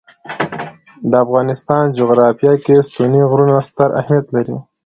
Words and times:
د 1.09 1.11
افغانستان 1.25 1.83
جغرافیه 1.97 2.53
کې 2.65 2.85
ستوني 2.87 3.21
غرونه 3.29 3.55
ستر 3.67 3.89
اهمیت 4.01 4.27
لري. 4.35 4.55